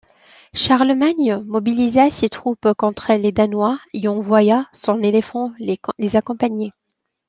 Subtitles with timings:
[0.55, 6.71] Charlemagne mobilisa ses troupes contre les Danois et envoya son éléphant les accompagner.